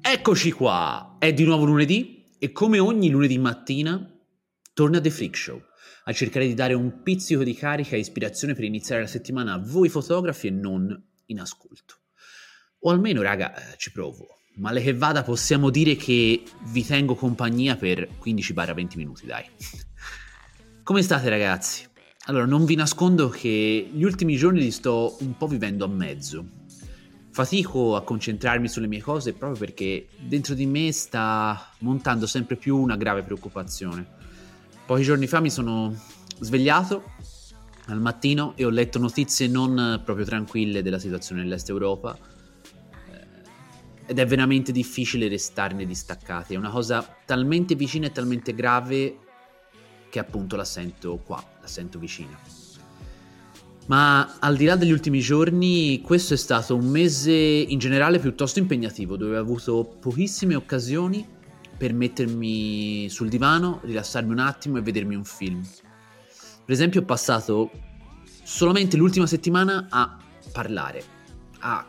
Eccoci 0.00 0.52
qua, 0.52 1.16
è 1.18 1.32
di 1.32 1.44
nuovo 1.44 1.64
lunedì 1.64 2.28
e 2.38 2.52
come 2.52 2.78
ogni 2.78 3.08
lunedì 3.08 3.38
mattina 3.38 4.08
torna 4.72 5.00
The 5.00 5.10
Freak 5.10 5.36
Show 5.36 5.62
a 6.04 6.12
cercare 6.12 6.46
di 6.46 6.54
dare 6.54 6.74
un 6.74 7.02
pizzico 7.02 7.44
di 7.44 7.54
carica 7.54 7.94
e 7.94 8.00
ispirazione 8.00 8.54
per 8.54 8.64
iniziare 8.64 9.02
la 9.02 9.06
settimana 9.06 9.52
a 9.52 9.58
voi 9.58 9.88
fotografi 9.88 10.48
e 10.48 10.50
non 10.50 11.00
in 11.26 11.40
ascolto. 11.40 11.98
O 12.80 12.90
almeno, 12.90 13.22
raga, 13.22 13.54
eh, 13.54 13.76
ci 13.76 13.92
provo. 13.92 14.26
Male 14.56 14.82
che 14.82 14.92
vada, 14.92 15.22
possiamo 15.22 15.70
dire 15.70 15.94
che 15.96 16.42
vi 16.70 16.84
tengo 16.84 17.14
compagnia 17.14 17.76
per 17.76 18.08
15-20 18.22 18.96
minuti, 18.96 19.26
dai. 19.26 19.44
Come 20.82 21.02
state, 21.02 21.28
ragazzi? 21.28 21.88
Allora, 22.26 22.44
non 22.44 22.64
vi 22.64 22.74
nascondo 22.74 23.28
che 23.28 23.88
gli 23.92 24.02
ultimi 24.02 24.36
giorni 24.36 24.60
li 24.60 24.70
sto 24.70 25.16
un 25.20 25.36
po' 25.36 25.46
vivendo 25.46 25.84
a 25.84 25.88
mezzo. 25.88 26.44
Fatico 27.32 27.96
a 27.96 28.02
concentrarmi 28.02 28.68
sulle 28.68 28.86
mie 28.86 29.00
cose 29.00 29.32
proprio 29.32 29.58
perché 29.58 30.06
dentro 30.18 30.52
di 30.52 30.66
me 30.66 30.92
sta 30.92 31.70
montando 31.78 32.26
sempre 32.26 32.56
più 32.56 32.76
una 32.76 32.96
grave 32.96 33.22
preoccupazione. 33.22 34.06
Pochi 34.84 35.02
giorni 35.02 35.26
fa 35.26 35.40
mi 35.40 35.48
sono 35.48 35.98
svegliato 36.40 37.04
al 37.86 38.02
mattino 38.02 38.52
e 38.54 38.66
ho 38.66 38.68
letto 38.68 38.98
notizie 38.98 39.48
non 39.48 40.02
proprio 40.04 40.26
tranquille 40.26 40.82
della 40.82 40.98
situazione 40.98 41.40
nell'est 41.40 41.70
Europa 41.70 42.18
eh, 43.10 43.26
ed 44.04 44.18
è 44.18 44.26
veramente 44.26 44.70
difficile 44.70 45.26
restarne 45.26 45.86
distaccati. 45.86 46.52
È 46.52 46.58
una 46.58 46.68
cosa 46.68 47.16
talmente 47.24 47.74
vicina 47.74 48.08
e 48.08 48.12
talmente 48.12 48.54
grave 48.54 49.18
che 50.10 50.18
appunto 50.18 50.56
la 50.56 50.66
sento 50.66 51.16
qua, 51.24 51.42
la 51.62 51.66
sento 51.66 51.98
vicina. 51.98 52.38
Ma 53.86 54.36
al 54.38 54.56
di 54.56 54.64
là 54.64 54.76
degli 54.76 54.92
ultimi 54.92 55.20
giorni, 55.20 56.00
questo 56.02 56.34
è 56.34 56.36
stato 56.36 56.76
un 56.76 56.86
mese 56.86 57.32
in 57.32 57.78
generale 57.78 58.18
piuttosto 58.20 58.58
impegnativo, 58.58 59.16
dove 59.16 59.36
ho 59.36 59.40
avuto 59.40 59.96
pochissime 60.00 60.54
occasioni 60.54 61.26
per 61.76 61.92
mettermi 61.92 63.08
sul 63.10 63.28
divano, 63.28 63.80
rilassarmi 63.82 64.30
un 64.30 64.38
attimo 64.38 64.78
e 64.78 64.82
vedermi 64.82 65.16
un 65.16 65.24
film. 65.24 65.60
Per 66.64 66.72
esempio 66.72 67.00
ho 67.00 67.04
passato 67.04 67.70
solamente 68.44 68.96
l'ultima 68.96 69.26
settimana 69.26 69.88
a 69.90 70.16
parlare, 70.52 71.02
a 71.58 71.84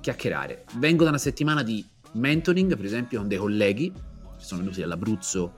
chiacchierare. 0.00 0.66
Vengo 0.76 1.04
da 1.04 1.10
una 1.10 1.18
settimana 1.18 1.62
di 1.62 1.84
mentoring, 2.12 2.76
per 2.76 2.84
esempio, 2.84 3.20
con 3.20 3.28
dei 3.28 3.38
colleghi 3.38 3.90
che 3.90 4.44
sono 4.44 4.60
venuti 4.60 4.80
dall'Abruzzo 4.80 5.54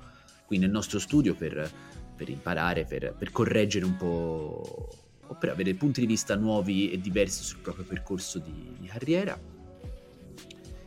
qui 0.46 0.58
nel 0.58 0.70
nostro 0.70 1.00
studio 1.00 1.34
per, 1.34 1.68
per 2.16 2.28
imparare, 2.28 2.84
per, 2.84 3.14
per 3.18 3.32
correggere 3.32 3.84
un 3.84 3.96
po' 3.96 5.03
o 5.28 5.34
per 5.34 5.50
avere 5.50 5.74
punti 5.74 6.00
di 6.00 6.06
vista 6.06 6.36
nuovi 6.36 6.90
e 6.90 7.00
diversi 7.00 7.42
sul 7.42 7.60
proprio 7.60 7.84
percorso 7.84 8.38
di, 8.38 8.76
di 8.78 8.86
carriera. 8.86 9.38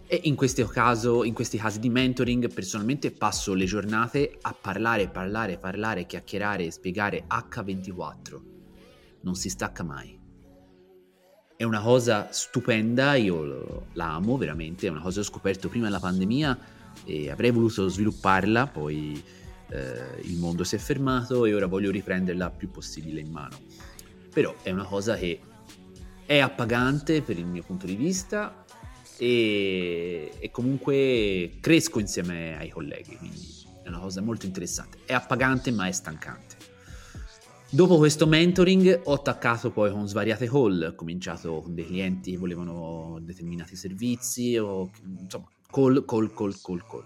E 0.09 0.21
in, 0.23 0.37
caso, 0.69 1.25
in 1.25 1.33
questi 1.33 1.57
casi 1.57 1.79
di 1.79 1.89
mentoring 1.89 2.51
personalmente 2.53 3.11
passo 3.11 3.53
le 3.53 3.65
giornate 3.65 4.37
a 4.41 4.55
parlare, 4.59 5.09
parlare, 5.09 5.57
parlare, 5.57 6.05
chiacchierare 6.05 6.65
e 6.65 6.71
spiegare 6.71 7.25
H24. 7.27 8.41
Non 9.21 9.35
si 9.35 9.49
stacca 9.49 9.83
mai. 9.83 10.17
È 11.57 11.63
una 11.63 11.81
cosa 11.81 12.29
stupenda, 12.31 13.15
io 13.15 13.87
la 13.93 14.13
amo 14.13 14.37
veramente, 14.37 14.87
è 14.87 14.89
una 14.89 15.01
cosa 15.01 15.15
che 15.15 15.27
ho 15.27 15.29
scoperto 15.29 15.69
prima 15.69 15.85
della 15.85 15.99
pandemia 15.99 16.57
e 17.03 17.29
avrei 17.29 17.51
voluto 17.51 17.87
svilupparla, 17.87 18.67
poi 18.67 19.21
eh, 19.69 20.21
il 20.21 20.37
mondo 20.37 20.63
si 20.63 20.75
è 20.75 20.77
fermato 20.77 21.45
e 21.45 21.53
ora 21.53 21.65
voglio 21.65 21.91
riprenderla 21.91 22.49
più 22.51 22.69
possibile 22.69 23.19
in 23.19 23.31
mano. 23.31 23.57
Però 24.37 24.53
è 24.61 24.69
una 24.69 24.83
cosa 24.83 25.15
che 25.15 25.39
è 26.27 26.37
appagante 26.37 27.23
per 27.23 27.39
il 27.39 27.47
mio 27.47 27.63
punto 27.63 27.87
di 27.87 27.95
vista 27.95 28.65
e, 29.17 30.31
e, 30.37 30.51
comunque 30.51 31.57
cresco 31.59 31.97
insieme 31.97 32.55
ai 32.55 32.69
colleghi, 32.69 33.17
quindi 33.17 33.41
è 33.81 33.87
una 33.87 33.97
cosa 33.97 34.21
molto 34.21 34.45
interessante. 34.45 34.99
È 35.05 35.13
appagante 35.13 35.71
ma 35.71 35.87
è 35.87 35.91
stancante. 35.91 36.55
Dopo 37.71 37.97
questo 37.97 38.27
mentoring 38.27 39.01
ho 39.05 39.13
attaccato 39.13 39.71
poi 39.71 39.89
con 39.89 40.07
svariate 40.07 40.47
call, 40.47 40.83
ho 40.83 40.93
cominciato 40.93 41.61
con 41.61 41.73
dei 41.73 41.87
clienti 41.87 42.29
che 42.29 42.37
volevano 42.37 43.17
determinati 43.19 43.75
servizi, 43.75 44.55
o, 44.55 44.91
insomma, 45.19 45.49
call, 45.71 46.05
call, 46.05 46.31
call, 46.31 46.53
call, 46.61 46.85
call. 46.87 47.05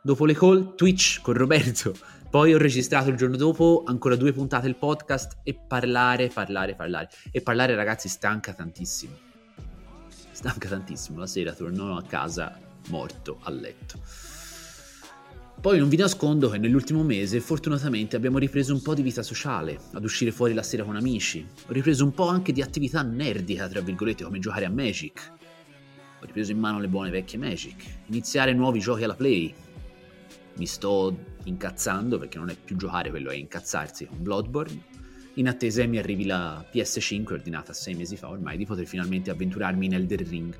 Dopo 0.00 0.24
le 0.26 0.34
call, 0.34 0.76
Twitch 0.76 1.22
con 1.22 1.34
Roberto, 1.34 1.92
poi 2.32 2.54
ho 2.54 2.56
registrato 2.56 3.10
il 3.10 3.16
giorno 3.16 3.36
dopo 3.36 3.82
ancora 3.84 4.16
due 4.16 4.32
puntate 4.32 4.64
del 4.64 4.76
podcast 4.76 5.40
e 5.42 5.52
parlare, 5.52 6.28
parlare, 6.28 6.74
parlare. 6.74 7.10
E 7.30 7.42
parlare 7.42 7.74
ragazzi 7.74 8.08
stanca 8.08 8.54
tantissimo. 8.54 9.12
Stanca 10.30 10.66
tantissimo, 10.66 11.18
la 11.18 11.26
sera 11.26 11.52
torno 11.52 11.94
a 11.94 12.02
casa 12.02 12.58
morto 12.88 13.36
a 13.42 13.50
letto. 13.50 14.00
Poi 15.60 15.78
non 15.78 15.90
vi 15.90 15.98
nascondo 15.98 16.48
che 16.48 16.56
nell'ultimo 16.56 17.02
mese 17.02 17.38
fortunatamente 17.38 18.16
abbiamo 18.16 18.38
ripreso 18.38 18.72
un 18.72 18.80
po' 18.80 18.94
di 18.94 19.02
vita 19.02 19.22
sociale, 19.22 19.78
ad 19.92 20.02
uscire 20.02 20.32
fuori 20.32 20.54
la 20.54 20.62
sera 20.62 20.84
con 20.84 20.96
amici. 20.96 21.46
Ho 21.68 21.72
ripreso 21.72 22.02
un 22.02 22.14
po' 22.14 22.28
anche 22.28 22.52
di 22.52 22.62
attività 22.62 23.02
nerdica, 23.02 23.68
tra 23.68 23.82
virgolette, 23.82 24.24
come 24.24 24.38
giocare 24.38 24.64
a 24.64 24.70
Magic. 24.70 25.32
Ho 26.22 26.24
ripreso 26.24 26.50
in 26.50 26.58
mano 26.58 26.80
le 26.80 26.88
buone 26.88 27.10
vecchie 27.10 27.38
Magic, 27.38 27.84
iniziare 28.06 28.54
nuovi 28.54 28.80
giochi 28.80 29.04
alla 29.04 29.16
Play. 29.16 29.54
Mi 30.62 30.68
sto 30.68 31.40
incazzando 31.42 32.18
perché 32.18 32.38
non 32.38 32.48
è 32.48 32.54
più 32.56 32.76
giocare, 32.76 33.10
quello 33.10 33.30
è 33.30 33.34
incazzarsi 33.34 34.06
con 34.06 34.22
Bloodborne. 34.22 34.80
In 35.34 35.48
attesa 35.48 35.84
mi 35.86 35.98
arrivi 35.98 36.24
la 36.24 36.64
PS5 36.72 37.32
ordinata 37.32 37.72
sei 37.72 37.96
mesi 37.96 38.16
fa 38.16 38.28
ormai 38.28 38.56
di 38.56 38.64
poter 38.64 38.86
finalmente 38.86 39.32
avventurarmi 39.32 39.86
in 39.86 39.94
Elder 39.94 40.20
Ring. 40.20 40.56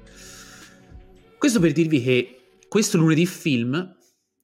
Questo 1.38 1.60
per 1.60 1.70
dirvi 1.70 2.02
che 2.02 2.58
questo 2.66 2.98
lunedì 2.98 3.26
film 3.26 3.96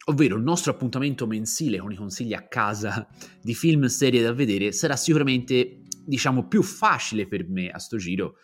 ovvero 0.05 0.37
il 0.37 0.45
nostro 0.45 0.71
appuntamento 0.71 1.27
mensile 1.27 1.79
con 1.79 1.91
i 1.91 1.97
consigli 1.97 2.35
a 2.35 2.47
casa 2.47 3.09
di 3.43 3.53
film 3.53 3.87
serie 3.87 4.23
da 4.23 4.33
vedere, 4.33 4.71
sarà 4.71 4.95
sicuramente, 4.95 5.81
diciamo, 6.07 6.47
più 6.47 6.63
facile 6.63 7.27
per 7.27 7.49
me 7.49 7.69
a 7.69 7.81
sto 7.81 7.97
giro, 7.97 8.35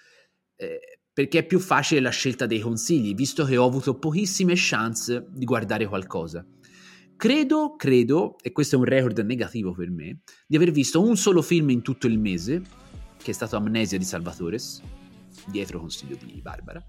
eh, 0.57 0.99
perché 1.13 1.39
è 1.39 1.47
più 1.47 1.61
facile 1.61 2.01
la 2.01 2.11
scelta 2.11 2.47
dei 2.47 2.59
consigli, 2.59 3.15
visto 3.15 3.45
che 3.45 3.57
ho 3.57 3.65
avuto 3.65 4.01
pochissime 4.01 4.55
chance 4.57 5.29
di 5.31 5.45
guardare 5.45 5.87
qualcosa. 5.87 6.45
Credo, 7.17 7.77
credo, 7.77 8.37
e 8.43 8.53
questo 8.53 8.75
è 8.75 8.79
un 8.79 8.85
record 8.85 9.19
negativo 9.21 9.73
per 9.73 9.91
me, 9.91 10.21
di 10.47 10.57
aver 10.57 10.73
visto 10.73 11.01
un 11.01 11.17
solo 11.17 11.43
film 11.43 11.71
in 11.71 11.81
tutto 11.81 12.07
il 12.07 12.19
mese, 12.19 12.63
che 13.23 13.31
è 13.31 13.35
stato 13.35 13.57
Amnesia 13.57 13.97
di 13.97 14.05
Salvatores, 14.05 14.83
dietro 15.47 15.79
consiglio 15.79 16.17
di 16.23 16.41
Barbara, 16.43 16.85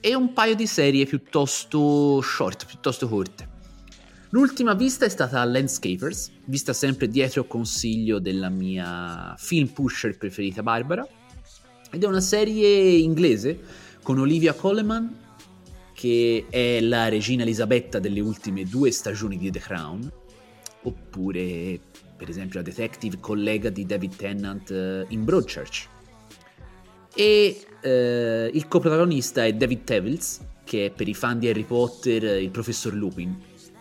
e 0.00 0.14
un 0.14 0.32
paio 0.32 0.54
di 0.54 0.66
serie 0.66 1.06
piuttosto 1.06 2.20
short, 2.20 2.66
piuttosto 2.66 3.08
corte. 3.08 3.48
L'ultima 4.30 4.74
vista 4.74 5.04
è 5.04 5.08
stata 5.08 5.44
Landscapers, 5.44 6.30
vista 6.44 6.72
sempre 6.72 7.08
dietro 7.08 7.46
consiglio 7.46 8.18
della 8.18 8.48
mia 8.48 9.34
film 9.38 9.68
pusher 9.68 10.16
preferita 10.18 10.62
Barbara, 10.62 11.06
ed 11.90 12.02
è 12.02 12.06
una 12.06 12.20
serie 12.20 12.96
inglese 12.96 13.60
con 14.02 14.18
Olivia 14.18 14.52
Coleman, 14.54 15.28
che 16.00 16.46
è 16.48 16.80
la 16.80 17.10
regina 17.10 17.42
Elisabetta 17.42 17.98
delle 17.98 18.20
ultime 18.20 18.64
due 18.64 18.90
stagioni 18.90 19.36
di 19.36 19.50
The 19.50 19.58
Crown, 19.58 20.10
oppure 20.84 21.78
per 22.16 22.26
esempio 22.26 22.60
la 22.60 22.64
detective 22.64 23.18
collega 23.20 23.68
di 23.68 23.84
David 23.84 24.16
Tennant 24.16 24.70
eh, 24.70 25.04
in 25.08 25.24
Broadchurch. 25.24 25.88
E 27.14 27.66
eh, 27.82 28.50
il 28.50 28.66
coprotagonista 28.66 29.44
è 29.44 29.52
David 29.52 29.84
Tevils, 29.84 30.40
che 30.64 30.86
è 30.86 30.90
per 30.90 31.06
i 31.06 31.12
fan 31.12 31.38
di 31.38 31.48
Harry 31.48 31.64
Potter 31.64 32.40
il 32.40 32.50
professor 32.50 32.94
Lupin, 32.94 33.38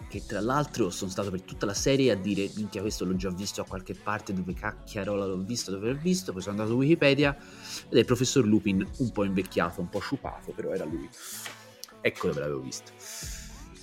che 0.10 0.26
tra 0.26 0.42
l'altro 0.42 0.90
sono 0.90 1.10
stato 1.10 1.30
per 1.30 1.44
tutta 1.44 1.66
la 1.66 1.74
serie 1.74 2.12
a 2.12 2.16
dire 2.16 2.50
minchia 2.56 2.82
questo 2.82 3.06
l'ho 3.06 3.16
già 3.16 3.30
visto 3.30 3.62
a 3.62 3.66
qualche 3.66 3.94
parte 3.94 4.34
dove 4.34 4.54
cacchiarola 4.54 5.26
l'ho 5.26 5.38
visto 5.38 5.72
dove 5.72 5.92
l'ho 5.92 6.00
visto 6.02 6.34
poi 6.34 6.42
sono 6.42 6.56
andato 6.56 6.72
su 6.72 6.78
Wikipedia 6.78 7.38
ed 7.88 7.96
è 7.96 8.00
il 8.00 8.06
professor 8.06 8.44
Lupin 8.44 8.86
un 8.98 9.12
po' 9.12 9.24
invecchiato 9.24 9.82
un 9.82 9.90
po' 9.90 10.00
sciupato 10.00 10.52
però 10.52 10.72
era 10.72 10.84
lui 10.84 11.08
ecco 12.02 12.28
dove 12.28 12.40
l'avevo 12.40 12.62
visto. 12.62 12.92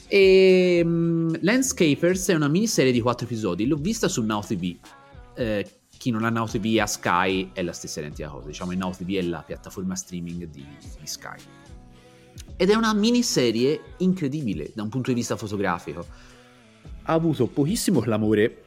E 0.09 0.83
um, 0.85 1.37
Landscapers 1.41 2.29
è 2.29 2.35
una 2.35 2.49
miniserie 2.49 2.93
di 2.93 3.01
quattro 3.01 3.27
episodi. 3.27 3.67
L'ho 3.67 3.77
vista 3.77 4.09
su 4.09 4.23
Now 4.23 4.41
TV 4.43 4.77
eh, 5.37 5.81
chi 5.97 6.11
non 6.11 6.25
ha 6.25 6.31
Now 6.31 6.47
TV 6.47 6.79
a 6.81 6.87
Sky 6.87 7.51
è 7.53 7.63
la 7.63 7.73
stessa 7.73 8.01
identica 8.01 8.29
cosa. 8.29 8.47
Diciamo 8.47 8.73
Now 8.73 8.93
TV 8.93 9.17
è 9.17 9.23
la 9.23 9.43
piattaforma 9.43 9.95
streaming 9.95 10.49
di, 10.49 10.67
di 11.01 11.07
Sky. 11.07 11.41
Ed 12.57 12.71
è 12.71 12.75
una 12.75 12.95
miniserie 12.95 13.81
incredibile 13.99 14.73
da 14.75 14.83
un 14.83 14.89
punto 14.89 15.11
di 15.11 15.17
vista 15.17 15.37
fotografico. 15.37 16.05
Ha 17.03 17.12
avuto 17.12 17.47
pochissimo 17.47 18.01
clamore, 18.01 18.65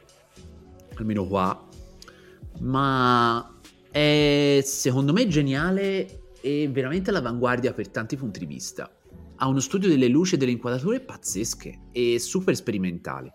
almeno 0.94 1.26
qua, 1.26 1.68
ma 2.60 3.58
è 3.90 4.60
secondo 4.64 5.12
me 5.12 5.26
geniale 5.28 6.22
e 6.40 6.68
veramente 6.68 7.10
all'avanguardia 7.10 7.72
per 7.72 7.88
tanti 7.88 8.16
punti 8.16 8.38
di 8.40 8.46
vista. 8.46 8.90
Ha 9.42 9.46
uno 9.46 9.60
studio 9.60 9.88
delle 9.88 10.08
luci 10.08 10.34
e 10.34 10.38
delle 10.38 10.50
inquadrature 10.50 11.00
pazzesche 11.00 11.88
e 11.92 12.18
super 12.18 12.54
sperimentali. 12.54 13.32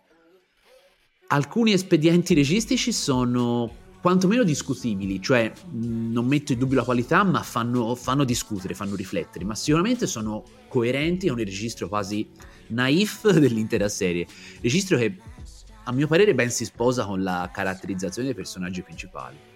Alcuni 1.28 1.74
espedienti 1.74 2.36
registici 2.36 2.92
sono 2.92 3.84
quantomeno 4.06 4.44
discutibili, 4.44 5.20
cioè 5.20 5.52
non 5.72 6.28
metto 6.28 6.54
in 6.54 6.60
dubbio 6.60 6.78
la 6.78 6.84
qualità, 6.84 7.24
ma 7.24 7.42
fanno, 7.42 7.96
fanno, 7.96 8.24
discutere, 8.24 8.76
fanno 8.76 8.94
riflettere, 8.94 9.46
ma 9.46 9.56
sicuramente 9.56 10.06
sono 10.06 10.44
coerenti 10.68 11.28
con 11.28 11.40
il 11.40 11.46
registro 11.46 11.88
quasi 11.88 12.30
naif 12.68 13.32
dell'intera 13.34 13.90
serie. 13.90 14.28
Registro 14.62 14.98
che 15.00 15.18
a 15.86 15.92
mio 15.92 16.06
parere 16.06 16.36
ben 16.36 16.52
si 16.52 16.66
sposa 16.66 17.04
con 17.06 17.24
la 17.24 17.50
caratterizzazione 17.52 18.28
dei 18.28 18.38
personaggi 18.38 18.84
principali. 18.84 19.55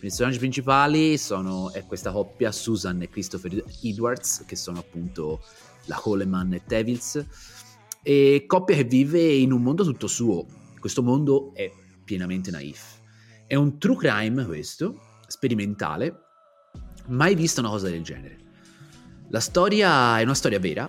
Personaggi 0.00 0.38
principali 0.38 1.18
sono 1.18 1.72
è 1.72 1.84
questa 1.84 2.10
coppia 2.10 2.50
Susan 2.50 3.02
e 3.02 3.08
Christopher 3.08 3.62
Edwards, 3.82 4.44
che 4.46 4.56
sono 4.56 4.78
appunto 4.78 5.44
la 5.84 5.96
Coleman 5.96 6.54
e 6.54 6.62
Tevils, 6.66 7.24
e 8.02 8.44
coppia 8.46 8.76
che 8.76 8.84
vive 8.84 9.22
in 9.22 9.52
un 9.52 9.62
mondo 9.62 9.84
tutto 9.84 10.06
suo. 10.06 10.46
Questo 10.80 11.02
mondo 11.02 11.52
è 11.54 11.70
pienamente 12.02 12.50
naif 12.50 12.98
è 13.50 13.56
un 13.56 13.78
true 13.78 13.96
crime 13.96 14.46
questo, 14.46 15.00
sperimentale, 15.26 16.20
mai 17.08 17.34
visto 17.34 17.58
una 17.58 17.70
cosa 17.70 17.88
del 17.88 18.00
genere. 18.04 18.38
La 19.30 19.40
storia 19.40 20.20
è 20.20 20.22
una 20.22 20.34
storia 20.34 20.60
vera 20.60 20.88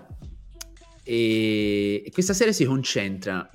e 1.01 2.07
questa 2.13 2.35
serie 2.35 2.53
si 2.53 2.65
concentra 2.65 3.49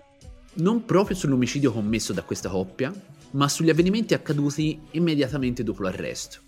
non 0.55 0.85
proprio 0.85 1.17
sull'omicidio 1.17 1.71
commesso 1.71 2.13
da 2.13 2.25
questa 2.25 2.49
coppia, 2.49 2.93
ma 3.33 3.49
sugli 3.49 3.71
avvenimenti 3.71 4.15
accaduti 4.15 4.81
immediatamente 4.93 5.63
dopo 5.63 5.83
l'arresto. 5.83 6.41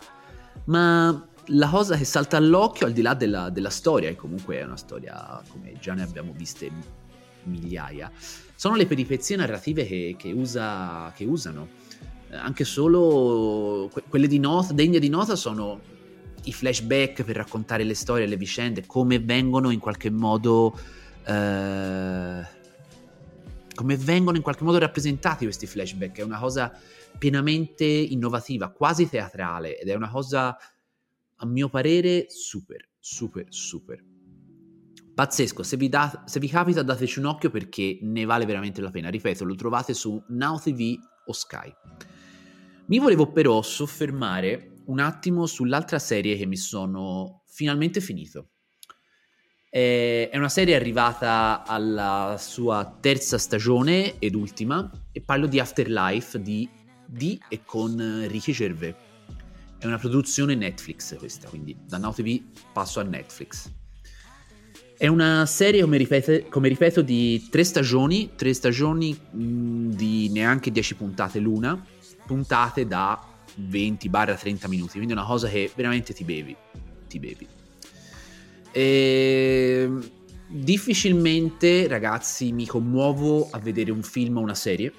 Ma 0.65 1.29
la 1.47 1.69
cosa 1.69 1.97
che 1.97 2.05
salta 2.05 2.37
all'occhio, 2.37 2.87
al 2.87 2.93
di 2.93 3.03
là 3.03 3.15
della, 3.15 3.51
della 3.51 3.71
storia, 3.71 4.09
e 4.09 4.17
comunque 4.17 4.59
è 4.59 4.65
una 4.65 4.77
storia 4.77 5.43
come 5.49 5.75
già 5.81 5.95
ne 5.95 6.03
abbiamo 6.03 6.33
viste 6.35 6.71
migliaia, 7.45 8.11
sono 8.55 8.75
le 8.75 8.87
peripezie 8.87 9.37
narrative 9.37 9.87
che, 9.87 10.17
che, 10.19 10.33
usa, 10.33 11.13
che 11.15 11.25
usano 11.25 11.69
eh, 12.31 12.37
anche 12.37 12.65
solo 12.65 13.89
que- 13.93 14.03
quelle 14.09 14.27
di 14.27 14.39
nota, 14.39 14.73
degne 14.73 14.99
di 14.99 15.09
nota 15.09 15.37
sono 15.37 15.81
i 16.45 16.53
flashback 16.53 17.25
per 17.25 17.37
raccontare 17.37 17.85
le 17.85 17.95
storie 17.95 18.27
le 18.27 18.37
vicende, 18.37 18.85
come 18.87 19.19
vengono 19.19 19.71
in 19.71 19.79
qualche 19.79 20.11
modo... 20.11 20.79
Eh, 21.25 22.57
come 23.79 23.97
vengono 23.97 24.37
in 24.37 24.43
qualche 24.43 24.65
modo 24.65 24.79
rappresentati 24.79 25.45
questi 25.45 25.69
flashback, 25.69 26.19
è 26.19 26.23
una 26.23 26.41
cosa 26.41 26.77
pienamente 27.17 27.85
innovativa, 27.85 28.73
quasi 28.73 29.09
teatrale 29.09 29.79
ed 29.79 29.87
è 29.87 29.95
una 29.95 30.11
cosa 30.11 30.59
a 31.37 31.47
mio 31.47 31.69
parere 31.69 32.27
super, 32.29 32.89
super, 32.99 33.47
super. 33.51 34.05
Pazzesco, 35.15 35.63
se 35.63 35.77
vi, 35.77 35.89
da, 35.89 36.25
se 36.27 36.41
vi 36.41 36.49
capita 36.49 36.83
dateci 36.83 37.21
un 37.21 37.27
occhio 37.27 37.51
perché 37.51 38.01
ne 38.03 38.25
vale 38.25 38.47
veramente 38.47 38.81
la 38.81 38.91
pena. 38.91 39.11
Ripeto, 39.11 39.45
lo 39.45 39.55
trovate 39.55 39.95
su 39.95 40.21
Now 40.31 40.61
o 41.27 41.33
Sky. 41.33 41.73
Mi 42.87 42.99
volevo 42.99 43.31
però 43.31 43.63
soffermare 43.63 44.83
un 44.87 44.99
attimo 44.99 45.47
sull'altra 45.47 46.01
serie 46.01 46.37
che 46.37 46.47
mi 46.47 46.57
sono 46.57 47.45
finalmente 47.47 48.01
finito. 48.01 48.49
È 49.71 50.31
una 50.33 50.49
serie 50.49 50.75
arrivata 50.75 51.63
alla 51.67 52.37
sua 52.39 52.97
terza 53.01 53.37
stagione 53.37 54.19
ed 54.19 54.35
ultima 54.35 54.91
e 55.13 55.21
parlo 55.21 55.47
di 55.47 55.61
Afterlife 55.61 56.41
di, 56.41 56.67
di 57.05 57.39
e 57.51 57.61
con 57.67 58.25
Ricky 58.29 58.53
Gervais. 58.53 58.95
È 59.79 59.85
una 59.85 59.99
produzione 59.99 60.55
Netflix 60.55 61.19
questa, 61.19 61.49
quindi 61.49 61.77
da 61.87 61.99
Now 61.99 62.15
TV 62.15 62.41
passo 62.73 63.01
a 63.01 63.03
Netflix. 63.03 63.71
È 64.97 65.07
una 65.07 65.45
serie, 65.45 65.83
come, 65.83 65.99
ripete, 65.99 66.49
come 66.49 66.69
ripeto, 66.69 67.03
di 67.03 67.47
tre 67.51 67.63
stagioni, 67.63 68.31
tre 68.37 68.55
stagioni 68.55 69.13
mh, 69.13 69.91
di 69.91 70.31
neanche 70.31 70.71
10 70.73 70.95
puntate 70.95 71.39
l'una, 71.41 71.81
puntate 72.27 72.87
da 72.87 73.23
20-30 73.61 74.67
minuti, 74.67 74.93
quindi 74.93 75.13
è 75.13 75.17
una 75.17 75.27
cosa 75.27 75.47
che 75.47 75.71
veramente 75.77 76.15
ti 76.15 76.25
bevi, 76.25 76.57
ti 77.07 77.19
bevi. 77.21 77.58
E... 78.79 79.81
Ehm, 79.83 80.11
difficilmente, 80.47 81.89
ragazzi, 81.89 82.53
mi 82.53 82.65
commuovo 82.65 83.49
a 83.51 83.59
vedere 83.59 83.91
un 83.91 84.03
film 84.03 84.37
o 84.37 84.41
una 84.41 84.55
serie. 84.55 84.93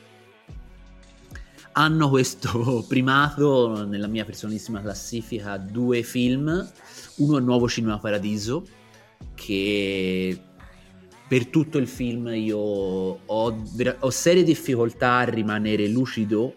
Hanno 1.73 2.09
questo 2.09 2.83
primato 2.87 3.85
nella 3.85 4.07
mia 4.07 4.25
personalissima 4.25 4.81
classifica 4.81 5.57
due 5.57 6.03
film, 6.03 6.71
uno 7.17 7.37
è 7.37 7.41
Nuovo 7.41 7.69
Cinema 7.69 7.99
Paradiso, 7.99 8.65
che 9.33 10.37
per 11.27 11.47
tutto 11.47 11.77
il 11.77 11.87
film 11.87 12.27
io 12.35 12.57
ho, 12.57 13.19
ho 13.25 14.09
serie 14.09 14.43
difficoltà 14.43 15.17
a 15.17 15.23
rimanere 15.23 15.87
lucido 15.87 16.55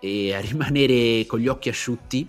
e 0.00 0.32
a 0.32 0.40
rimanere 0.40 1.26
con 1.26 1.40
gli 1.40 1.48
occhi 1.48 1.68
asciutti. 1.68 2.26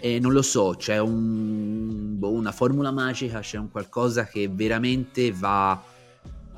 E 0.00 0.20
non 0.20 0.32
lo 0.32 0.42
so, 0.42 0.74
c'è 0.78 0.98
un, 0.98 2.16
boh, 2.18 2.30
una 2.30 2.52
formula 2.52 2.92
magica, 2.92 3.40
c'è 3.40 3.58
un 3.58 3.68
qualcosa 3.68 4.26
che 4.26 4.48
veramente 4.48 5.32
va 5.32 5.82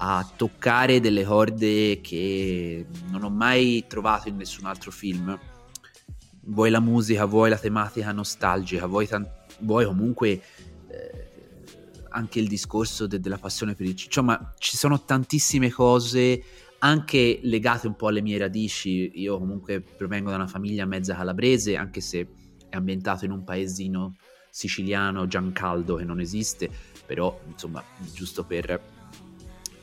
a 0.03 0.33
toccare 0.37 1.01
delle 1.01 1.25
corde 1.25 2.01
che 2.03 2.85
non 3.11 3.23
ho 3.23 3.31
mai 3.31 3.85
trovato 3.87 4.29
in 4.29 4.37
nessun 4.37 4.67
altro 4.67 4.91
film. 4.91 5.39
Vuoi 6.43 6.69
la 6.69 6.81
musica, 6.81 7.25
vuoi 7.25 7.49
la 7.49 7.57
tematica 7.57 8.13
nostalgica, 8.13 8.87
vuoi, 8.87 9.07
tan- 9.07 9.29
vuoi 9.61 9.87
comunque 9.87 10.29
eh, 10.29 11.29
anche 12.11 12.41
il 12.41 12.49
discorso 12.49 13.07
de- 13.07 13.21
della 13.21 13.39
passione 13.39 13.75
per 13.75 13.87
il 13.87 13.97
ciccio, 13.97 14.23
ma 14.23 14.53
ci 14.59 14.77
sono 14.77 15.03
tantissime 15.05 15.71
cose 15.71 16.43
anche 16.81 17.41
legate 17.43 17.87
un 17.87 17.97
po' 17.97 18.09
alle 18.09 18.21
mie 18.21 18.37
radici. 18.37 19.13
Io 19.15 19.39
comunque 19.39 19.81
provengo 19.81 20.29
da 20.29 20.37
una 20.37 20.47
famiglia 20.47 20.85
mezza 20.85 21.15
calabrese, 21.15 21.77
anche 21.77 22.01
se 22.01 22.27
è 22.71 22.77
ambientato 22.77 23.27
in 23.27 23.33
un 23.33 23.45
paesino 23.45 24.17
siciliano, 24.49 25.27
Giancaldo, 25.27 25.97
che 25.97 26.05
non 26.05 26.21
esiste, 26.21 26.71
però 27.05 27.39
insomma, 27.47 27.85
giusto 28.15 28.45
per 28.45 28.81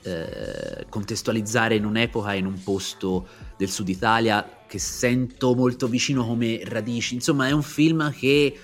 eh, 0.02 0.86
contestualizzare 0.90 1.76
in 1.76 1.86
un'epoca, 1.86 2.34
in 2.34 2.48
un 2.48 2.62
posto 2.64 3.28
del 3.58 3.70
sud 3.70 3.90
Italia 3.90 4.64
che 4.66 4.80
sento 4.80 5.54
molto 5.54 5.88
vicino 5.88 6.26
come 6.26 6.62
radici. 6.64 7.14
Insomma, 7.14 7.48
è 7.48 7.52
un 7.52 7.64
film 7.64 8.12
che 8.12 8.58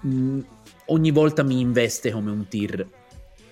mh, 0.00 0.38
ogni 0.86 1.10
volta 1.10 1.42
mi 1.42 1.58
investe 1.60 2.12
come 2.12 2.30
un 2.30 2.46
tir 2.46 2.86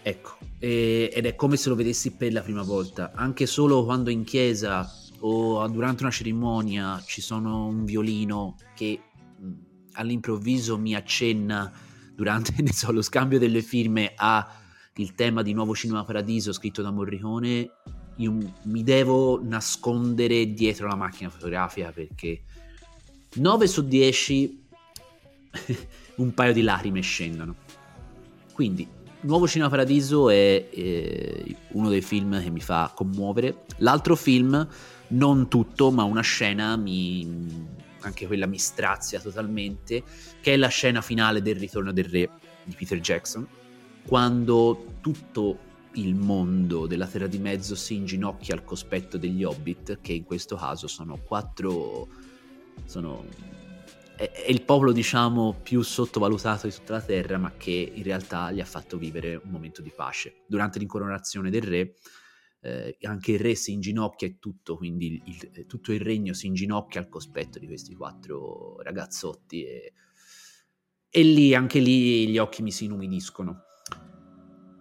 Ecco, 0.02 0.38
e, 0.58 1.10
ed 1.12 1.26
è 1.26 1.34
come 1.34 1.56
se 1.56 1.68
lo 1.68 1.74
vedessi 1.74 2.12
per 2.12 2.32
la 2.32 2.40
prima 2.40 2.62
volta, 2.62 3.12
anche 3.14 3.46
solo 3.46 3.84
quando 3.84 4.10
in 4.10 4.24
chiesa 4.24 4.90
o 5.20 5.68
durante 5.68 6.02
una 6.02 6.10
cerimonia 6.10 7.02
ci 7.04 7.20
sono 7.20 7.66
un 7.66 7.84
violino 7.84 8.56
che 8.74 8.98
mh, 9.38 9.52
all'improvviso 9.92 10.78
mi 10.78 10.94
accenna 10.94 11.72
durante 12.14 12.52
so, 12.72 12.92
lo 12.92 13.02
scambio 13.02 13.38
delle 13.38 13.62
firme 13.62 14.12
a 14.14 14.56
il 14.96 15.14
tema 15.14 15.42
di 15.42 15.52
Nuovo 15.52 15.74
Cinema 15.74 16.04
Paradiso 16.04 16.52
scritto 16.52 16.82
da 16.82 16.90
Morricone, 16.90 17.70
io 18.16 18.36
mi 18.64 18.82
devo 18.82 19.40
nascondere 19.42 20.52
dietro 20.52 20.86
la 20.86 20.94
macchina 20.96 21.30
fotografica 21.30 21.90
perché 21.90 22.42
9 23.34 23.66
su 23.66 23.86
10 23.86 24.66
un 26.16 26.34
paio 26.34 26.52
di 26.52 26.62
lacrime 26.62 27.00
scendono. 27.00 27.54
Quindi 28.52 28.86
Nuovo 29.22 29.46
Cinema 29.46 29.70
Paradiso 29.70 30.28
è 30.28 30.68
eh, 30.70 31.56
uno 31.72 31.88
dei 31.88 32.02
film 32.02 32.42
che 32.42 32.50
mi 32.50 32.60
fa 32.60 32.92
commuovere. 32.94 33.64
L'altro 33.78 34.16
film, 34.16 34.66
non 35.08 35.48
tutto, 35.48 35.90
ma 35.90 36.04
una 36.04 36.20
scena 36.20 36.76
mi, 36.76 37.66
anche 38.00 38.26
quella 38.26 38.46
mi 38.46 38.58
strazia 38.58 39.20
totalmente, 39.20 40.02
che 40.40 40.54
è 40.54 40.56
la 40.56 40.68
scena 40.68 41.00
finale 41.00 41.42
del 41.42 41.56
Ritorno 41.56 41.92
del 41.92 42.04
Re 42.04 42.30
di 42.64 42.74
Peter 42.74 43.00
Jackson, 43.00 43.46
quando 44.06 44.96
tutto 45.00 45.68
il 45.94 46.14
mondo 46.14 46.86
della 46.86 47.06
Terra 47.06 47.26
di 47.26 47.38
Mezzo 47.38 47.74
si 47.74 47.94
inginocchia 47.94 48.54
al 48.54 48.64
cospetto 48.64 49.18
degli 49.18 49.42
Hobbit, 49.42 50.00
che 50.00 50.12
in 50.12 50.24
questo 50.24 50.56
caso 50.56 50.86
sono 50.86 51.18
quattro... 51.18 52.08
sono 52.84 53.24
è, 54.20 54.44
il 54.48 54.62
popolo, 54.62 54.92
diciamo, 54.92 55.58
più 55.62 55.80
sottovalutato 55.80 56.66
di 56.66 56.74
tutta 56.74 56.92
la 56.92 57.00
terra, 57.00 57.38
ma 57.38 57.52
che 57.56 57.92
in 57.94 58.02
realtà 58.02 58.52
gli 58.52 58.60
ha 58.60 58.66
fatto 58.66 58.98
vivere 58.98 59.40
un 59.42 59.50
momento 59.50 59.80
di 59.80 59.90
pace. 59.94 60.42
Durante 60.46 60.78
l'incoronazione 60.78 61.48
del 61.48 61.62
re, 61.62 61.94
eh, 62.62 62.96
anche 63.02 63.32
il 63.32 63.38
re 63.38 63.54
si 63.54 63.72
inginocchia 63.72 64.28
e 64.28 64.38
tutto, 64.38 64.76
quindi 64.76 65.22
il, 65.24 65.50
il, 65.52 65.66
tutto 65.66 65.92
il 65.92 66.00
regno 66.00 66.34
si 66.34 66.46
inginocchia 66.46 67.00
al 67.00 67.08
cospetto 67.08 67.58
di 67.58 67.66
questi 67.66 67.94
quattro 67.94 68.80
ragazzotti 68.82 69.64
e, 69.64 69.92
e 71.08 71.22
lì, 71.22 71.54
anche 71.54 71.78
lì, 71.80 72.28
gli 72.28 72.38
occhi 72.38 72.62
mi 72.62 72.70
si 72.70 72.84
inumidiscono. 72.84 73.62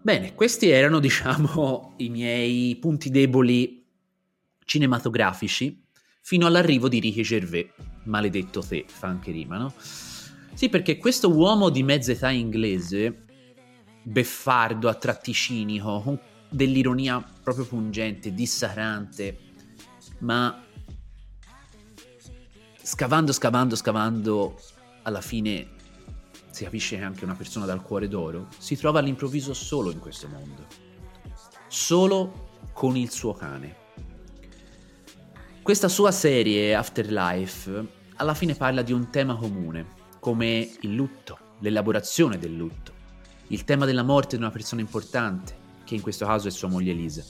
Bene, 0.01 0.35
questi 0.35 0.69
erano, 0.69 0.99
diciamo, 1.01 1.95
i 1.97 2.09
miei 2.09 2.75
punti 2.77 3.09
deboli 3.09 3.85
cinematografici 4.65 5.85
fino 6.21 6.45
all'arrivo 6.45 6.89
di 6.89 6.99
Ricky 6.99 7.21
Gervais. 7.21 7.67
Maledetto 8.03 8.61
te, 8.61 8.85
fa 8.87 9.07
anche 9.07 9.31
rima, 9.31 9.57
no? 9.57 9.73
Sì, 10.53 10.67
perché 10.69 10.97
questo 10.97 11.31
uomo 11.31 11.69
di 11.69 11.83
mezza 11.83 12.11
età 12.11 12.29
inglese, 12.29 13.25
beffardo, 14.03 14.89
a 14.89 14.95
tratti 14.95 15.31
cinico, 15.31 16.01
con 16.01 16.19
dell'ironia 16.49 17.23
proprio 17.43 17.65
pungente, 17.65 18.33
dissarante, 18.33 19.37
ma 20.19 20.63
scavando, 22.81 23.31
scavando, 23.31 23.75
scavando, 23.75 24.59
alla 25.03 25.21
fine 25.21 25.77
si 26.51 26.63
capisce 26.63 26.97
che 26.97 27.03
anche 27.03 27.23
una 27.23 27.35
persona 27.35 27.65
dal 27.65 27.81
cuore 27.81 28.07
d'oro, 28.07 28.47
si 28.57 28.75
trova 28.75 28.99
all'improvviso 28.99 29.53
solo 29.53 29.91
in 29.91 29.99
questo 29.99 30.27
mondo, 30.27 30.65
solo 31.67 32.49
con 32.73 32.97
il 32.97 33.09
suo 33.11 33.33
cane. 33.33 33.75
Questa 35.61 35.87
sua 35.87 36.11
serie 36.11 36.73
Afterlife 36.73 37.97
alla 38.15 38.33
fine 38.33 38.55
parla 38.55 38.81
di 38.81 38.91
un 38.91 39.09
tema 39.09 39.35
comune, 39.35 39.85
come 40.19 40.69
il 40.81 40.93
lutto, 40.93 41.37
l'elaborazione 41.59 42.37
del 42.37 42.55
lutto, 42.55 42.91
il 43.47 43.63
tema 43.63 43.85
della 43.85 44.03
morte 44.03 44.35
di 44.35 44.41
una 44.41 44.51
persona 44.51 44.81
importante, 44.81 45.55
che 45.89 45.95
in 45.95 46.01
questo 46.01 46.25
caso 46.27 46.47
è 46.47 46.51
sua 46.51 46.67
moglie 46.67 46.91
Elisa. 46.91 47.23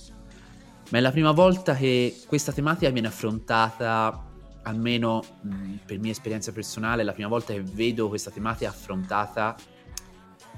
Ma 0.89 0.98
è 0.98 1.01
la 1.01 1.12
prima 1.12 1.32
volta 1.32 1.75
che 1.75 2.20
questa 2.28 2.51
tematica 2.51 2.89
viene 2.89 3.08
affrontata 3.08 4.25
almeno 4.63 5.24
mh, 5.42 5.75
per 5.86 5.98
mia 6.00 6.12
esperienza 6.12 6.51
personale, 6.51 7.01
è 7.01 7.06
la 7.06 7.13
prima 7.13 7.30
volta 7.30 7.54
che 7.54 7.62
vedo 7.63 8.10
questa 8.10 8.32
tematica 8.32 8.70
affrontata 8.70 9.56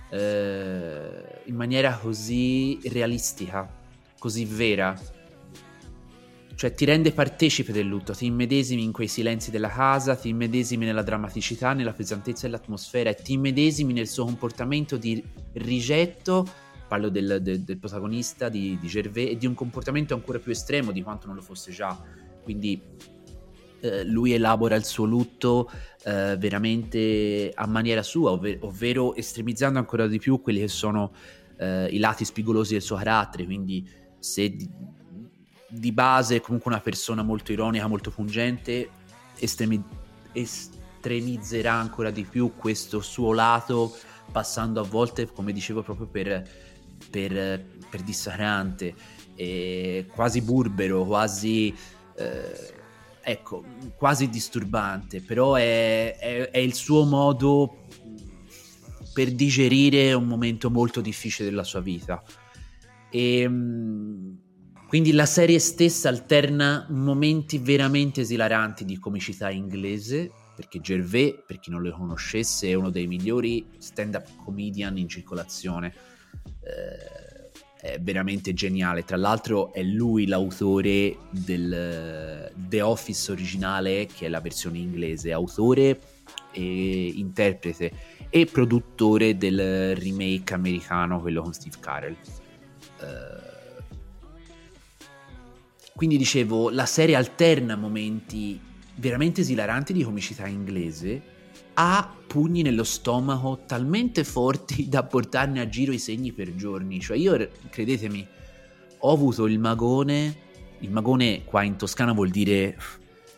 eh, 0.10 1.41
in 1.46 1.55
maniera 1.55 1.96
così 1.96 2.79
realistica, 2.86 3.70
così 4.17 4.46
vera. 4.46 5.00
Cioè 6.55 6.74
ti 6.74 6.86
rende 6.86 7.12
partecipe 7.12 7.72
del 7.72 7.86
lutto, 7.86 8.13
ti 8.13 8.25
immedesimi 8.25 8.84
in 8.84 8.91
quei 8.91 9.08
silenzi 9.08 9.51
della 9.51 9.70
casa, 9.70 10.15
ti 10.15 10.29
immedesimi 10.29 10.86
nella 10.86 11.03
drammaticità, 11.03 11.74
nella 11.74 11.93
pesantezza 11.93 12.48
dell'atmosfera 12.48 13.12
e 13.12 13.15
ti 13.15 13.34
immedesimi 13.34 13.93
nel 13.93 14.08
suo 14.08 14.25
comportamento 14.25 14.98
di 14.98 15.24
rigetto, 15.53 16.46
parlo 16.91 17.07
del, 17.07 17.39
del, 17.41 17.62
del 17.62 17.77
protagonista 17.77 18.50
di, 18.50 18.77
di 18.77 18.88
Gervais, 18.89 19.29
e 19.29 19.38
di 19.38 19.45
un 19.45 19.53
comportamento 19.53 20.13
ancora 20.13 20.39
più 20.39 20.51
estremo 20.51 20.91
di 20.91 21.01
quanto 21.01 21.25
non 21.27 21.38
lo 21.38 21.41
fosse 21.41 21.71
già. 21.71 21.98
Quindi 22.43 22.81
eh, 23.79 24.03
lui 24.03 24.33
elabora 24.33 24.75
il 24.75 24.83
suo 24.83 25.05
lutto 25.05 25.71
eh, 26.03 26.36
veramente 26.38 27.50
a 27.55 27.65
maniera 27.65 28.03
sua, 28.03 28.31
ovver- 28.31 28.62
ovvero 28.65 29.15
estremizzando 29.15 29.79
ancora 29.79 30.05
di 30.05 30.19
più 30.19 30.41
quelli 30.41 30.60
che 30.60 30.67
sono 30.67 31.13
eh, 31.57 31.88
i 31.91 31.98
lati 31.98 32.25
spigolosi 32.25 32.74
del 32.74 32.81
suo 32.81 32.98
carattere, 32.98 33.45
quindi 33.45 33.89
se 34.19 34.53
di, 34.53 34.69
di, 35.69 35.91
base 35.93 36.36
è 36.36 36.41
comunque 36.41 36.71
una 36.71 36.81
persona 36.81 37.24
molto 37.24 37.53
ironica, 37.53 37.88
molto 37.88 38.12
pungente, 38.12 38.89
estremi- 39.39 39.81
estremizzerà 40.33 41.71
ancora 41.71 42.12
di 42.12 42.25
più 42.25 42.51
questo 42.57 43.00
suo 43.00 43.31
lato, 43.31 43.95
passando 44.29 44.81
a 44.81 44.83
volte, 44.83 45.31
come 45.31 45.53
dicevo, 45.53 45.83
proprio 45.83 46.07
per, 46.07 46.69
per, 47.10 47.65
per 47.89 48.01
dissacrante, 48.03 48.96
quasi 50.13 50.41
burbero, 50.41 51.05
quasi... 51.05 51.74
Eh, 52.15 52.79
ecco, 53.24 53.63
quasi 53.96 54.29
disturbante, 54.29 55.22
però 55.22 55.53
è, 55.53 56.17
è, 56.17 56.50
è, 56.50 56.58
il 56.58 56.74
suo 56.74 57.05
modo 57.05 57.86
per 59.13 59.31
digerire 59.31 60.13
un 60.13 60.25
momento 60.25 60.70
molto 60.70 61.01
difficile 61.01 61.50
della 61.50 61.63
sua 61.63 61.81
vita. 61.81 62.22
E, 63.10 63.39
ehm, 63.39 64.39
quindi 64.88 65.13
la 65.13 65.25
serie 65.25 65.60
stessa 65.60 66.10
alterna 66.10 66.86
momenti 66.89 67.58
veramente 67.58 68.22
esilaranti 68.22 68.84
di 68.84 69.00
comicità 69.00 69.50
inglese, 69.50 70.31
perché 70.53 70.81
Gervais, 70.81 71.43
per 71.48 71.60
chi 71.60 71.70
non 71.70 71.81
lo 71.81 71.91
conoscesse, 71.91 72.67
è 72.67 72.74
uno 72.74 72.89
dei 72.89 73.08
migliori 73.08 73.65
stand-up 73.77 74.43
comedian 74.43 74.98
in 74.98 75.08
circolazione. 75.08 75.93
Eh, 76.63 77.22
è 77.82 78.00
veramente 78.00 78.53
geniale. 78.53 79.03
Tra 79.03 79.18
l'altro 79.18 79.74
è 79.74 79.82
lui 79.82 80.27
l'autore 80.27 81.18
del 81.32 82.51
The 82.56 82.82
Office 82.82 83.32
originale, 83.32 84.06
che 84.06 84.27
è 84.27 84.30
la 84.30 84.39
versione 84.39 84.77
inglese, 84.77 85.32
autore 85.32 86.00
e 86.51 87.08
interprete 87.08 87.91
e 88.30 88.46
produttore 88.46 89.36
del 89.36 89.96
remake 89.96 90.53
americano, 90.53 91.20
quello 91.20 91.41
con 91.41 91.53
Steve 91.53 91.77
Carell. 91.80 92.15
Uh, 93.00 93.84
quindi 95.96 96.18
dicevo, 96.18 96.70
la 96.70 96.86
serie 96.86 97.15
alterna 97.15 97.75
momenti 97.75 98.60
veramente 98.96 99.41
esilaranti 99.41 99.91
di 99.91 100.03
comicità 100.03 100.46
inglese 100.46 101.30
ha 101.83 102.15
pugni 102.27 102.61
nello 102.61 102.83
stomaco 102.83 103.63
talmente 103.65 104.23
forti 104.23 104.88
da 104.89 105.03
portarne 105.03 105.59
a 105.61 105.67
giro 105.67 105.91
i 105.91 105.97
segni 105.97 106.31
per 106.31 106.53
giorni. 106.55 107.00
Cioè 107.00 107.17
io, 107.17 107.50
credetemi, 107.69 108.25
ho 109.00 109.11
avuto 109.11 109.47
il 109.47 109.57
magone, 109.57 110.35
il 110.79 110.91
magone 110.91 111.43
qua 111.43 111.63
in 111.63 111.77
Toscana 111.77 112.13
vuol 112.13 112.29
dire 112.29 112.77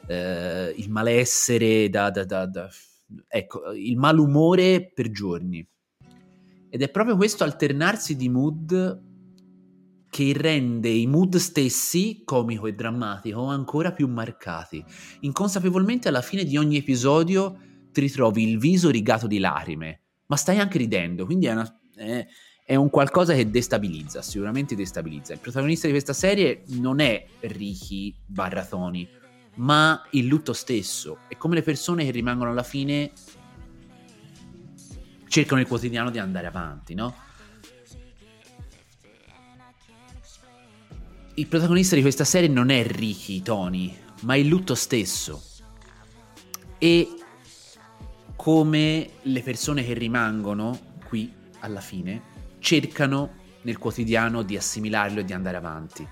eh, 0.07 0.73
il 0.75 0.89
malessere, 0.89 1.89
da, 1.89 2.09
da, 2.09 2.25
da, 2.25 2.69
ecco, 3.29 3.71
il 3.71 3.97
malumore 3.97 4.91
per 4.93 5.09
giorni. 5.09 5.65
Ed 6.69 6.81
è 6.81 6.89
proprio 6.89 7.15
questo 7.15 7.45
alternarsi 7.45 8.17
di 8.17 8.27
mood 8.27 9.11
che 10.09 10.33
rende 10.35 10.89
i 10.89 11.07
mood 11.07 11.37
stessi, 11.37 12.23
comico 12.25 12.67
e 12.67 12.73
drammatico, 12.73 13.45
ancora 13.45 13.93
più 13.93 14.07
marcati. 14.07 14.83
Inconsapevolmente 15.21 16.09
alla 16.09 16.21
fine 16.21 16.43
di 16.43 16.57
ogni 16.57 16.77
episodio 16.77 17.57
ti 17.93 18.01
ritrovi 18.01 18.49
il 18.49 18.59
viso 18.59 18.89
rigato 18.89 19.27
di 19.27 19.39
lacrime, 19.39 20.01
ma 20.25 20.35
stai 20.35 20.59
anche 20.59 20.77
ridendo, 20.77 21.25
quindi 21.25 21.45
è, 21.45 21.53
una, 21.53 21.79
è, 21.95 22.27
è 22.65 22.75
un 22.75 22.89
qualcosa 22.89 23.33
che 23.33 23.49
destabilizza, 23.49 24.21
sicuramente 24.21 24.75
destabilizza. 24.75 25.31
Il 25.31 25.39
protagonista 25.39 25.85
di 25.85 25.93
questa 25.93 26.11
serie 26.11 26.63
non 26.67 26.99
è 26.99 27.25
Ricky 27.41 28.13
Barratoni, 28.25 29.07
ma 29.55 30.05
il 30.11 30.25
lutto 30.25 30.51
stesso. 30.51 31.19
È 31.29 31.37
come 31.37 31.55
le 31.55 31.61
persone 31.61 32.03
che 32.03 32.11
rimangono 32.11 32.49
alla 32.49 32.63
fine 32.63 33.11
cercano 35.27 35.61
il 35.61 35.67
quotidiano 35.67 36.09
di 36.09 36.19
andare 36.19 36.47
avanti, 36.47 36.93
no? 36.93 37.15
Il 41.35 41.47
protagonista 41.47 41.95
di 41.95 42.01
questa 42.01 42.25
serie 42.25 42.47
non 42.47 42.69
è 42.69 42.85
Ricky 42.85 43.41
Tony, 43.41 43.97
ma 44.21 44.35
il 44.35 44.47
lutto 44.47 44.75
stesso. 44.75 45.43
E 46.77 47.07
come 48.43 49.09
le 49.21 49.41
persone 49.41 49.85
che 49.85 49.93
rimangono 49.93 50.97
qui 51.07 51.33
alla 51.59 51.79
fine 51.79 52.21
cercano 52.59 53.35
nel 53.61 53.77
quotidiano 53.77 54.41
di 54.41 54.57
assimilarlo 54.57 55.21
e 55.21 55.23
di 55.23 55.31
andare 55.31 55.55
avanti. 55.55 56.05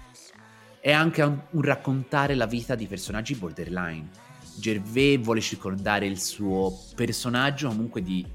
È 0.80 0.94
anche 0.94 1.24
un, 1.24 1.62
raccontare 1.62 2.36
la 2.36 2.46
vita 2.46 2.76
di 2.76 2.88
personaggi 2.88 3.36
borderline. 3.36 4.08
Gervais 4.56 5.20
vuole 5.20 5.42
circondare 5.42 6.06
il 6.06 6.22
suo 6.22 6.74
personaggio 6.96 7.68
comunque 7.68 8.02
di 8.02 8.26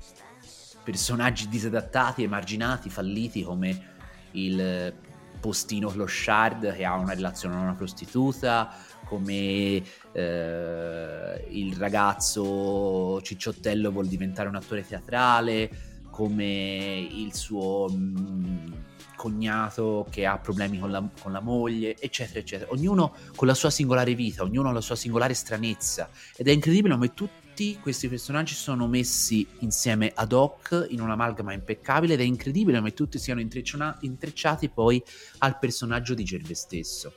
personaggi 0.84 1.48
disadattati, 1.48 2.22
emarginati, 2.22 2.90
falliti 2.90 3.42
come 3.42 3.94
il 4.32 4.94
postino 5.40 5.88
clochard 5.88 6.74
che 6.74 6.84
ha 6.84 6.96
una 6.96 7.14
relazione 7.14 7.54
con 7.54 7.64
una 7.64 7.74
prostituta, 7.74 8.76
come 9.06 9.82
eh, 10.12 11.46
il 11.50 11.76
ragazzo 11.76 13.20
cicciottello 13.22 13.90
vuol 13.90 14.06
diventare 14.06 14.48
un 14.48 14.56
attore 14.56 14.86
teatrale, 14.86 15.70
come 16.10 17.06
il 17.10 17.34
suo 17.34 17.88
mh, 17.88 17.94
mm, 17.94 18.72
cognato 19.16 20.06
che 20.10 20.24
ha 20.24 20.38
problemi 20.38 20.78
con 20.78 20.90
la, 20.90 21.06
con 21.20 21.30
la, 21.30 21.40
moglie, 21.40 21.96
eccetera, 21.98 22.38
eccetera. 22.38 22.70
Ognuno 22.72 23.14
con 23.34 23.46
la 23.46 23.54
sua 23.54 23.70
singolare 23.70 24.14
vita, 24.14 24.42
ognuno 24.42 24.64
con 24.64 24.74
la 24.74 24.80
sua 24.80 24.96
singolare 24.96 25.34
stranezza. 25.34 26.08
Ed 26.36 26.48
è 26.48 26.52
incredibile 26.52 26.94
come 26.94 27.12
tutti 27.12 27.78
questi 27.82 28.08
personaggi 28.08 28.54
sono 28.54 28.86
messi 28.86 29.46
insieme 29.60 30.12
ad 30.14 30.32
hoc 30.32 30.86
in 30.90 31.00
un'amalgama 31.00 31.52
impeccabile 31.52 32.14
ed 32.14 32.20
è 32.20 32.24
incredibile 32.24 32.78
come 32.78 32.92
tutti 32.92 33.18
siano 33.18 33.40
intrecciati 33.40 34.68
poi 34.68 35.02
al 35.38 35.58
personaggio 35.58 36.14
di 36.14 36.24
Gervais 36.24 36.58
stesso. 36.58 37.12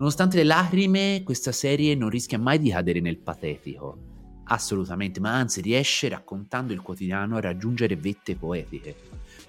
Nonostante 0.00 0.38
le 0.38 0.44
lacrime, 0.44 1.20
questa 1.22 1.52
serie 1.52 1.94
non 1.94 2.08
rischia 2.08 2.38
mai 2.38 2.58
di 2.58 2.70
cadere 2.70 3.00
nel 3.00 3.18
patetico. 3.18 3.98
Assolutamente, 4.44 5.20
ma 5.20 5.34
anzi 5.34 5.60
riesce, 5.60 6.08
raccontando 6.08 6.72
il 6.72 6.80
quotidiano, 6.80 7.36
a 7.36 7.40
raggiungere 7.40 7.96
vette 7.96 8.34
poetiche. 8.34 8.96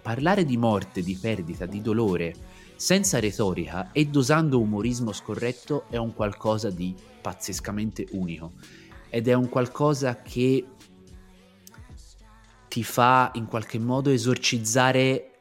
Parlare 0.02 0.44
di 0.44 0.58
morte, 0.58 1.04
di 1.04 1.16
perdita, 1.16 1.66
di 1.66 1.82
dolore, 1.82 2.36
senza 2.76 3.22
retorica 3.22 3.94
e 3.94 4.08
dosando 4.08 4.60
umorismo 4.60 5.14
scorretto 5.14 5.86
è 5.90 5.96
un 5.96 6.14
qualcosa 6.14 6.70
di 6.70 6.94
pazzescamente 7.22 8.08
unico. 8.12 8.52
Ed 9.10 9.30
è 9.30 9.34
un 9.34 9.48
qualcosa 9.48 10.22
che 10.22 10.66
ti 12.68 12.84
fa 12.84 13.32
in 13.36 13.46
qualche 13.46 13.80
modo 13.80 14.10
esorcizzare 14.10 15.32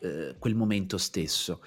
eh, 0.00 0.34
quel 0.38 0.54
momento 0.54 0.98
stesso. 0.98 1.60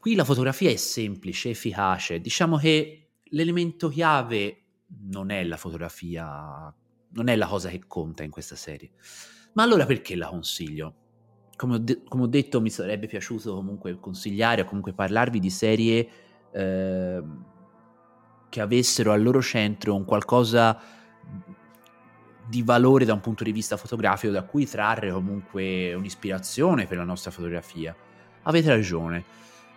Qui 0.00 0.14
la 0.14 0.24
fotografia 0.24 0.70
è 0.70 0.76
semplice, 0.76 1.50
efficace, 1.50 2.20
diciamo 2.20 2.56
che 2.56 3.08
l'elemento 3.30 3.88
chiave 3.88 4.62
non 5.10 5.30
è 5.30 5.42
la 5.44 5.56
fotografia, 5.56 6.72
non 7.10 7.28
è 7.28 7.36
la 7.36 7.46
cosa 7.46 7.68
che 7.68 7.82
conta 7.86 8.22
in 8.22 8.30
questa 8.30 8.56
serie. 8.56 8.90
Ma 9.54 9.64
allora 9.64 9.86
perché 9.86 10.14
la 10.14 10.28
consiglio? 10.28 10.94
Come 11.56 11.74
ho, 11.74 11.78
de- 11.78 12.02
come 12.04 12.22
ho 12.22 12.26
detto, 12.28 12.60
mi 12.60 12.70
sarebbe 12.70 13.08
piaciuto 13.08 13.54
comunque 13.54 13.98
consigliare 13.98 14.62
o 14.62 14.64
comunque 14.64 14.92
parlarvi 14.92 15.40
di 15.40 15.50
serie 15.50 16.08
eh, 16.52 17.22
che 18.48 18.60
avessero 18.60 19.10
al 19.12 19.22
loro 19.22 19.42
centro 19.42 19.96
un 19.96 20.04
qualcosa 20.04 20.80
di 22.48 22.62
valore 22.62 23.04
da 23.04 23.12
un 23.12 23.20
punto 23.20 23.44
di 23.44 23.52
vista 23.52 23.76
fotografico 23.76 24.32
da 24.32 24.44
cui 24.44 24.66
trarre 24.66 25.10
comunque 25.12 25.92
un'ispirazione 25.92 26.86
per 26.86 26.96
la 26.96 27.04
nostra 27.04 27.30
fotografia. 27.30 27.94
Avete 28.42 28.68
ragione, 28.68 29.24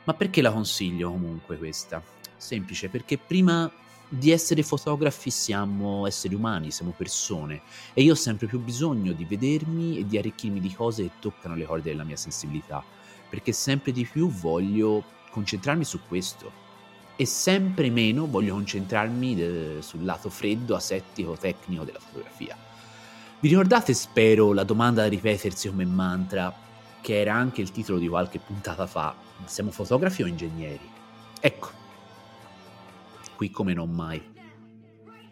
ma 0.03 0.13
perché 0.13 0.41
la 0.41 0.51
consiglio 0.51 1.09
comunque 1.11 1.57
questa? 1.57 2.01
Semplice, 2.37 2.89
perché 2.89 3.17
prima 3.17 3.71
di 4.13 4.31
essere 4.31 4.61
fotografi 4.61 5.29
siamo 5.29 6.05
esseri 6.05 6.35
umani, 6.35 6.69
siamo 6.69 6.93
persone 6.95 7.61
e 7.93 8.01
io 8.01 8.11
ho 8.11 8.15
sempre 8.15 8.47
più 8.47 8.59
bisogno 8.59 9.13
di 9.13 9.23
vedermi 9.23 9.99
e 9.99 10.05
di 10.05 10.17
arricchirmi 10.17 10.59
di 10.59 10.73
cose 10.73 11.03
che 11.03 11.11
toccano 11.19 11.55
le 11.55 11.65
corde 11.65 11.91
della 11.91 12.03
mia 12.03 12.17
sensibilità, 12.17 12.83
perché 13.29 13.53
sempre 13.53 13.93
di 13.93 14.05
più 14.05 14.29
voglio 14.29 15.03
concentrarmi 15.29 15.85
su 15.85 15.99
questo 16.07 16.51
e 17.15 17.25
sempre 17.25 17.89
meno 17.89 18.25
voglio 18.25 18.53
concentrarmi 18.53 19.35
de- 19.35 19.77
sul 19.81 20.03
lato 20.03 20.29
freddo, 20.29 20.75
asettico, 20.75 21.37
tecnico 21.37 21.83
della 21.83 21.99
fotografia. 21.99 22.57
Vi 23.39 23.47
ricordate, 23.47 23.93
spero, 23.93 24.53
la 24.53 24.63
domanda 24.63 25.03
da 25.03 25.07
ripetersi 25.07 25.69
come 25.69 25.85
mantra, 25.85 26.53
che 26.99 27.19
era 27.19 27.33
anche 27.33 27.61
il 27.61 27.71
titolo 27.71 27.97
di 27.97 28.07
qualche 28.07 28.39
puntata 28.39 28.85
fa, 28.85 29.15
siamo 29.45 29.71
fotografi 29.71 30.23
o 30.23 30.27
ingegneri? 30.27 30.89
Ecco, 31.39 31.69
qui 33.35 33.49
come 33.49 33.73
non 33.73 33.89
mai. 33.89 34.21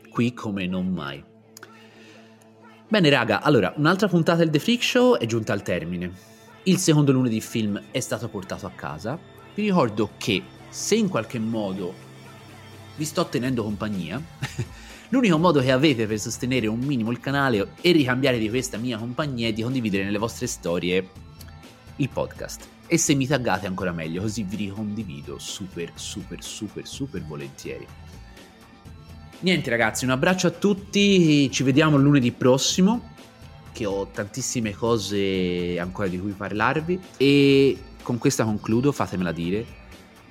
Qui 0.10 0.34
come 0.34 0.66
non 0.66 0.88
mai. 0.88 1.24
Bene 2.88 3.10
raga, 3.10 3.42
allora, 3.42 3.72
un'altra 3.78 4.08
puntata 4.08 4.40
del 4.40 4.50
The 4.50 4.58
Freak 4.58 4.84
Show 4.84 5.18
è 5.18 5.28
giunta 5.28 5.54
al 5.54 5.62
termine. 5.62 6.12
Il 6.64 6.78
secondo 6.78 7.12
lunedì 7.12 7.40
film 7.40 7.80
è 7.92 8.00
stato 8.00 8.28
portato 8.30 8.66
a 8.66 8.72
casa. 8.72 9.20
Vi 9.54 9.62
ricordo 9.62 10.12
che 10.18 10.42
se 10.70 10.96
in 10.96 11.08
qualche 11.08 11.38
modo 11.38 11.94
vi 12.96 13.06
sto 13.06 13.28
tenendo 13.28 13.64
compagnia, 13.64 14.20
l'unico 15.10 15.38
modo 15.38 15.62
che 15.62 15.72
avete 15.72 16.08
per 16.08 16.20
sostenere 16.20 16.66
un 16.66 16.80
minimo 16.80 17.12
il 17.12 17.20
canale 17.20 17.74
e 17.80 17.92
ricambiare 17.92 18.40
di 18.40 18.50
questa 18.50 18.78
mia 18.78 18.98
compagnia 18.98 19.48
è 19.48 19.54
di 19.54 19.62
condividere 19.62 20.04
nelle 20.04 20.18
vostre 20.18 20.48
storie 20.48 21.10
il 21.98 22.10
podcast. 22.10 22.79
E 22.92 22.98
se 22.98 23.14
mi 23.14 23.28
taggate 23.28 23.68
ancora 23.68 23.92
meglio, 23.92 24.22
così 24.22 24.42
vi 24.42 24.56
ricondivido 24.56 25.38
super, 25.38 25.92
super, 25.94 26.44
super, 26.44 26.88
super 26.88 27.24
volentieri. 27.24 27.86
Niente 29.42 29.70
ragazzi, 29.70 30.06
un 30.06 30.10
abbraccio 30.10 30.48
a 30.48 30.50
tutti, 30.50 31.52
ci 31.52 31.62
vediamo 31.62 31.98
lunedì 31.98 32.32
prossimo, 32.32 33.14
che 33.72 33.86
ho 33.86 34.08
tantissime 34.08 34.74
cose 34.74 35.78
ancora 35.80 36.08
di 36.08 36.20
cui 36.20 36.32
parlarvi 36.32 37.00
e 37.16 37.78
con 38.02 38.18
questa 38.18 38.44
concludo, 38.44 38.92
fatemela 38.92 39.32
dire, 39.32 39.66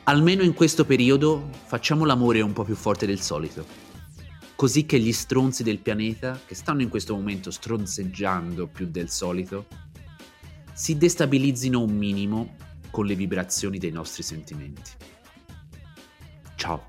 almeno 0.03 0.43
in 0.43 0.53
questo 0.53 0.85
periodo 0.85 1.49
facciamo 1.65 2.05
l'amore 2.05 2.41
un 2.41 2.53
po' 2.53 2.65
più 2.65 2.75
forte 2.75 3.07
del 3.07 3.21
solito, 3.21 3.65
così 4.57 4.85
che 4.85 4.99
gli 4.99 5.12
stronzi 5.12 5.62
del 5.62 5.79
pianeta, 5.79 6.41
che 6.45 6.57
stanno 6.57 6.83
in 6.83 6.88
questo 6.88 7.15
momento 7.15 7.53
stronzeggiando 7.53 8.67
più 8.67 8.88
del 8.91 9.09
solito, 9.11 9.67
si 10.78 10.97
destabilizzino 10.97 11.80
un 11.80 11.90
minimo 11.90 12.54
con 12.92 13.04
le 13.04 13.16
vibrazioni 13.16 13.78
dei 13.78 13.90
nostri 13.90 14.23
sentimenti. 14.23 14.92
Ciao. 16.55 16.88